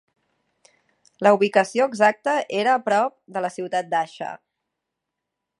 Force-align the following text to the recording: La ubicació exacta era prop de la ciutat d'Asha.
La 1.27 1.33
ubicació 1.35 1.87
exacta 1.91 2.35
era 2.63 2.75
prop 2.89 3.15
de 3.37 3.47
la 3.47 3.55
ciutat 3.61 3.93
d'Asha. 3.93 4.35